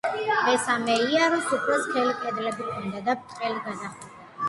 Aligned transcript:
მესამე 0.45 0.95
იარუსს 1.17 1.53
უფრო 1.59 1.77
სქელი 1.85 2.17
კედლები 2.25 2.69
ჰქონდა 2.73 3.07
და 3.11 3.19
ბრტყელი 3.25 3.67
გადახურვა. 3.71 4.15